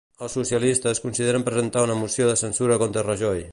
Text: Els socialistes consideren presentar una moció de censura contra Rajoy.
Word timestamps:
Els 0.27 0.35
socialistes 0.37 1.01
consideren 1.03 1.45
presentar 1.51 1.85
una 1.89 1.99
moció 2.01 2.33
de 2.33 2.41
censura 2.45 2.81
contra 2.85 3.07
Rajoy. 3.13 3.47